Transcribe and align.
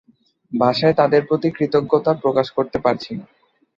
ভাষায় 0.51 0.93
তাঁদের 0.93 1.21
প্রতি 1.25 1.49
কৃতজ্ঞতা 1.51 2.11
প্রকাশ 2.23 2.47
করতে 2.51 2.77
পারছি 2.79 3.11
না। 3.15 3.25